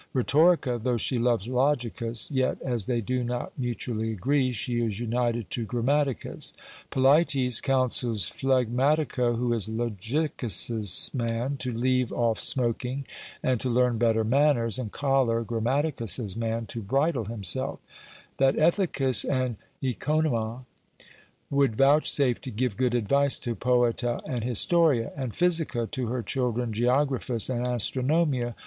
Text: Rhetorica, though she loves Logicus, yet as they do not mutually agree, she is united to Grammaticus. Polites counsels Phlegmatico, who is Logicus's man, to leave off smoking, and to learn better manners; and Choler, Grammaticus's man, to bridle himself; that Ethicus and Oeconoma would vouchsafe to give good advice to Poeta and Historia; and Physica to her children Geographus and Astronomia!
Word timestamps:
Rhetorica, 0.15 0.79
though 0.81 0.97
she 0.97 1.19
loves 1.19 1.47
Logicus, 1.47 2.31
yet 2.31 2.59
as 2.63 2.85
they 2.87 3.01
do 3.01 3.23
not 3.23 3.51
mutually 3.55 4.11
agree, 4.11 4.51
she 4.51 4.81
is 4.83 4.99
united 4.99 5.51
to 5.51 5.63
Grammaticus. 5.63 6.53
Polites 6.89 7.61
counsels 7.61 8.25
Phlegmatico, 8.25 9.35
who 9.37 9.53
is 9.53 9.69
Logicus's 9.69 11.13
man, 11.13 11.55
to 11.57 11.71
leave 11.71 12.11
off 12.11 12.39
smoking, 12.39 13.05
and 13.43 13.61
to 13.61 13.69
learn 13.69 13.99
better 13.99 14.23
manners; 14.23 14.79
and 14.79 14.91
Choler, 14.91 15.43
Grammaticus's 15.45 16.35
man, 16.35 16.65
to 16.65 16.81
bridle 16.81 17.25
himself; 17.25 17.79
that 18.37 18.55
Ethicus 18.55 19.23
and 19.23 19.55
Oeconoma 19.83 20.65
would 21.51 21.75
vouchsafe 21.75 22.41
to 22.41 22.49
give 22.49 22.75
good 22.75 22.95
advice 22.95 23.37
to 23.37 23.53
Poeta 23.53 24.19
and 24.25 24.43
Historia; 24.43 25.11
and 25.15 25.35
Physica 25.35 25.87
to 25.91 26.07
her 26.07 26.23
children 26.23 26.73
Geographus 26.73 27.51
and 27.51 27.67
Astronomia! 27.67 28.55